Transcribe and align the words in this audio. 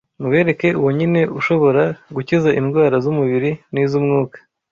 Mubereke 0.21 0.67
Uwo 0.79 0.89
nyine 0.99 1.19
ushobora 1.39 1.83
gukiza 2.15 2.49
indwara 2.59 2.95
z’umubiri 3.03 3.51
n’iz’umwuka 3.73 4.37